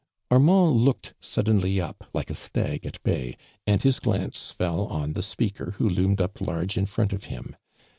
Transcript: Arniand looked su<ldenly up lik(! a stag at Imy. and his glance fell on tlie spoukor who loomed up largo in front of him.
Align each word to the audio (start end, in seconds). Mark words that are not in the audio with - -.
Arniand 0.31 0.83
looked 0.83 1.13
su<ldenly 1.21 1.79
up 1.79 2.05
lik(! 2.11 2.31
a 2.31 2.33
stag 2.33 2.87
at 2.87 2.97
Imy. 3.05 3.35
and 3.67 3.83
his 3.83 3.99
glance 3.99 4.49
fell 4.51 4.87
on 4.87 5.13
tlie 5.13 5.21
spoukor 5.21 5.73
who 5.73 5.87
loomed 5.87 6.19
up 6.19 6.41
largo 6.41 6.79
in 6.79 6.87
front 6.87 7.13
of 7.13 7.25
him. 7.25 7.55